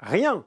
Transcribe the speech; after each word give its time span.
Rien 0.00 0.44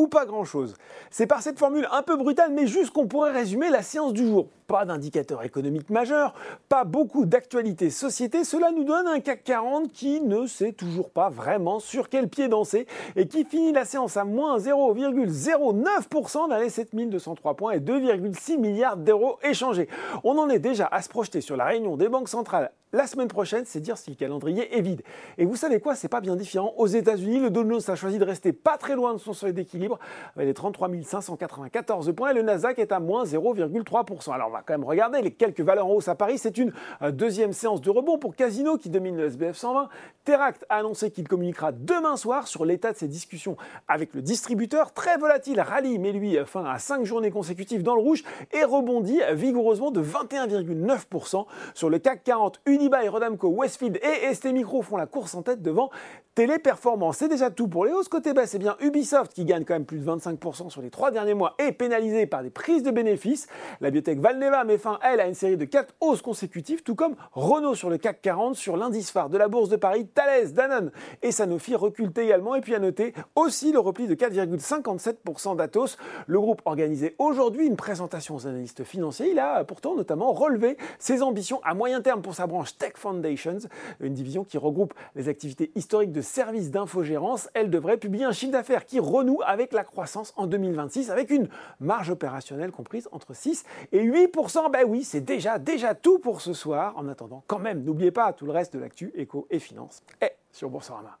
ou 0.00 0.08
pas 0.08 0.24
grand-chose. 0.24 0.74
C'est 1.10 1.26
par 1.26 1.42
cette 1.42 1.58
formule 1.58 1.86
un 1.92 2.02
peu 2.02 2.16
brutale, 2.16 2.52
mais 2.52 2.66
juste 2.66 2.90
qu'on 2.90 3.06
pourrait 3.06 3.32
résumer 3.32 3.68
la 3.68 3.82
séance 3.82 4.14
du 4.14 4.26
jour. 4.26 4.48
Pas 4.70 4.84
d'indicateur 4.84 5.42
économique 5.42 5.90
majeur, 5.90 6.32
pas 6.68 6.84
beaucoup 6.84 7.26
d'actualités 7.26 7.90
société, 7.90 8.44
cela 8.44 8.70
nous 8.70 8.84
donne 8.84 9.08
un 9.08 9.18
CAC 9.18 9.42
40 9.42 9.90
qui 9.90 10.20
ne 10.20 10.46
sait 10.46 10.70
toujours 10.70 11.10
pas 11.10 11.28
vraiment 11.28 11.80
sur 11.80 12.08
quel 12.08 12.28
pied 12.28 12.46
danser 12.46 12.86
et 13.16 13.26
qui 13.26 13.44
finit 13.44 13.72
la 13.72 13.84
séance 13.84 14.16
à 14.16 14.22
moins 14.22 14.58
0,09% 14.58 16.48
dans 16.48 16.56
les 16.56 16.68
7203 16.68 17.56
points 17.56 17.72
et 17.72 17.80
2,6 17.80 18.58
milliards 18.58 18.96
d'euros 18.96 19.40
échangés. 19.42 19.88
On 20.22 20.38
en 20.38 20.48
est 20.48 20.60
déjà 20.60 20.86
à 20.86 21.02
se 21.02 21.08
projeter 21.08 21.40
sur 21.40 21.56
la 21.56 21.64
réunion 21.64 21.96
des 21.96 22.08
banques 22.08 22.28
centrales 22.28 22.70
la 22.92 23.06
semaine 23.06 23.28
prochaine, 23.28 23.64
c'est 23.66 23.80
dire 23.80 23.96
si 23.96 24.10
le 24.10 24.16
calendrier 24.16 24.76
est 24.76 24.80
vide. 24.80 25.02
Et 25.38 25.44
vous 25.44 25.56
savez 25.56 25.80
quoi, 25.80 25.94
c'est 25.94 26.08
pas 26.08 26.20
bien 26.20 26.34
différent. 26.34 26.74
Aux 26.76 26.86
États-Unis, 26.86 27.38
le 27.38 27.50
Dow 27.50 27.68
Jones 27.68 27.80
a 27.86 27.94
choisi 27.94 28.18
de 28.18 28.24
rester 28.24 28.52
pas 28.52 28.78
très 28.78 28.96
loin 28.96 29.14
de 29.14 29.18
son 29.18 29.32
seuil 29.32 29.52
d'équilibre, 29.52 29.98
avec 30.34 30.48
les 30.48 30.54
33 30.54 30.88
594 31.04 32.12
points, 32.14 32.30
et 32.30 32.34
le 32.34 32.42
Nasdaq 32.42 32.78
est 32.78 32.92
à 32.92 33.00
moins 33.00 33.24
0,3%. 33.24 34.32
Alors 34.32 34.48
on 34.48 34.52
va 34.52 34.59
quand 34.64 34.74
même 34.74 34.84
regarder 34.84 35.22
les 35.22 35.30
quelques 35.30 35.60
valeurs 35.60 35.86
en 35.86 35.92
hausse 35.92 36.08
à 36.08 36.14
Paris. 36.14 36.38
C'est 36.38 36.58
une 36.58 36.72
euh, 37.02 37.10
deuxième 37.10 37.52
séance 37.52 37.80
de 37.80 37.90
rebond 37.90 38.18
pour 38.18 38.34
Casino 38.34 38.76
qui 38.76 38.90
domine 38.90 39.16
le 39.16 39.26
SBF 39.26 39.56
120. 39.56 39.88
Teract 40.24 40.64
a 40.68 40.76
annoncé 40.76 41.10
qu'il 41.10 41.26
communiquera 41.26 41.72
demain 41.72 42.16
soir 42.16 42.46
sur 42.46 42.64
l'état 42.64 42.92
de 42.92 42.96
ses 42.96 43.08
discussions 43.08 43.56
avec 43.88 44.14
le 44.14 44.22
distributeur. 44.22 44.92
Très 44.92 45.16
volatile, 45.16 45.60
rallye, 45.60 45.98
mais 45.98 46.12
lui, 46.12 46.36
euh, 46.36 46.44
fin 46.44 46.64
à 46.64 46.78
5 46.78 47.04
journées 47.04 47.30
consécutives 47.30 47.82
dans 47.82 47.94
le 47.94 48.02
rouge 48.02 48.24
et 48.52 48.64
rebondit 48.64 49.20
vigoureusement 49.32 49.90
de 49.90 50.02
21,9% 50.02 51.46
sur 51.74 51.90
le 51.90 51.98
CAC 51.98 52.24
40. 52.24 52.60
Unibail, 52.66 53.08
Rodamco, 53.08 53.48
Westfield 53.48 53.98
et 54.02 54.34
ST 54.34 54.46
Micro 54.52 54.82
font 54.82 54.96
la 54.96 55.06
course 55.06 55.34
en 55.34 55.42
tête 55.42 55.62
devant 55.62 55.90
Téléperformance. 56.34 57.18
C'est 57.18 57.28
déjà 57.28 57.50
tout 57.50 57.68
pour 57.68 57.84
les 57.84 57.92
hausses. 57.92 58.08
Côté 58.08 58.32
bas, 58.32 58.46
c'est 58.46 58.58
bien 58.58 58.76
Ubisoft 58.80 59.34
qui 59.34 59.44
gagne 59.44 59.64
quand 59.64 59.74
même 59.74 59.84
plus 59.84 59.98
de 59.98 60.04
25% 60.08 60.70
sur 60.70 60.80
les 60.80 60.88
trois 60.88 61.10
derniers 61.10 61.34
mois 61.34 61.54
et 61.58 61.72
pénalisé 61.72 62.26
par 62.26 62.42
des 62.42 62.50
prises 62.50 62.82
de 62.82 62.90
bénéfices. 62.90 63.48
La 63.80 63.90
biotech 63.90 64.20
Valneva 64.20 64.49
met 64.64 64.78
fin, 64.78 64.98
elle, 65.02 65.20
à 65.20 65.26
une 65.26 65.34
série 65.34 65.56
de 65.56 65.64
4 65.64 65.94
hausses 66.00 66.22
consécutives, 66.22 66.82
tout 66.82 66.94
comme 66.94 67.16
Renault 67.32 67.74
sur 67.74 67.90
le 67.90 67.98
CAC 67.98 68.20
40, 68.22 68.54
sur 68.54 68.76
l'indice 68.76 69.10
phare 69.10 69.30
de 69.30 69.38
la 69.38 69.48
Bourse 69.48 69.68
de 69.68 69.76
Paris, 69.76 70.06
Thales, 70.06 70.52
Danone 70.52 70.90
et 71.22 71.32
Sanofi 71.32 71.74
reculent 71.74 72.12
également. 72.16 72.54
Et 72.54 72.60
puis 72.60 72.74
à 72.74 72.78
noter 72.78 73.14
aussi 73.34 73.72
le 73.72 73.78
repli 73.78 74.06
de 74.06 74.14
4,57% 74.14 75.56
d'Atos. 75.56 75.96
Le 76.26 76.40
groupe 76.40 76.62
organisait 76.64 77.14
aujourd'hui 77.18 77.66
une 77.66 77.76
présentation 77.76 78.36
aux 78.36 78.46
analystes 78.46 78.84
financiers. 78.84 79.30
Il 79.30 79.38
a 79.38 79.64
pourtant 79.64 79.94
notamment 79.94 80.32
relevé 80.32 80.76
ses 80.98 81.22
ambitions 81.22 81.60
à 81.64 81.74
moyen 81.74 82.00
terme 82.00 82.22
pour 82.22 82.34
sa 82.34 82.46
branche 82.46 82.76
Tech 82.76 82.92
Foundations, 82.96 83.58
une 84.00 84.14
division 84.14 84.44
qui 84.44 84.58
regroupe 84.58 84.94
les 85.14 85.28
activités 85.28 85.70
historiques 85.74 86.12
de 86.12 86.22
services 86.22 86.70
d'infogérance. 86.70 87.48
Elle 87.54 87.70
devrait 87.70 87.96
publier 87.96 88.24
un 88.24 88.32
chiffre 88.32 88.52
d'affaires 88.52 88.84
qui 88.84 89.00
renoue 89.00 89.40
avec 89.44 89.72
la 89.72 89.84
croissance 89.84 90.32
en 90.36 90.46
2026, 90.46 91.10
avec 91.10 91.30
une 91.30 91.48
marge 91.78 92.10
opérationnelle 92.10 92.72
comprise 92.72 93.08
entre 93.12 93.34
6 93.34 93.64
et 93.92 94.02
8 94.02 94.28
10%, 94.40 94.70
ben 94.70 94.84
oui, 94.86 95.04
c'est 95.04 95.20
déjà, 95.20 95.58
déjà 95.58 95.94
tout 95.94 96.18
pour 96.18 96.40
ce 96.40 96.54
soir. 96.54 96.96
En 96.96 97.08
attendant, 97.08 97.44
quand 97.46 97.58
même, 97.58 97.82
n'oubliez 97.84 98.10
pas 98.10 98.32
tout 98.32 98.46
le 98.46 98.52
reste 98.52 98.72
de 98.72 98.78
l'actu 98.78 99.12
éco 99.14 99.46
et 99.50 99.58
finance 99.58 100.02
est 100.20 100.36
sur 100.50 100.70
Boursorama. 100.70 101.18